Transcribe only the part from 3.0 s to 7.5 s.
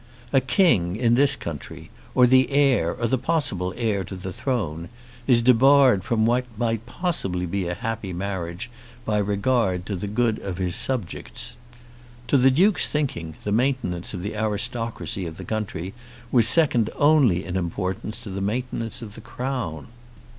the possible heir to the throne, is debarred from what might possibly